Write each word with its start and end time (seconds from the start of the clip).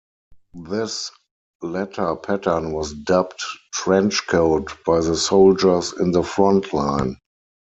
This 0.55 1.11
latter 1.61 2.15
pattern 2.15 2.71
was 2.71 2.91
dubbed 2.91 3.39
"trench 3.71 4.25
coat" 4.25 4.71
by 4.83 4.99
the 4.99 5.15
soldiers 5.15 5.93
in 5.93 6.09
the 6.11 6.23
front 6.23 6.73
line. 6.73 7.17